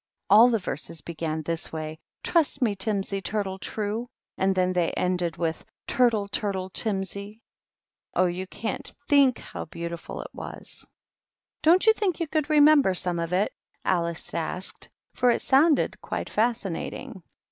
[0.31, 5.37] "All the verses began this way:* Trust me, timsy turtle true/ and then they ended
[5.37, 7.41] with * Turtle, turtle timsy
[8.15, 10.87] r Oh, you can't think how beautiftil it was
[11.61, 13.53] !""Don't you think you could remember some of it?"
[13.85, 17.21] Alice asked, for it sounded quite fascinating.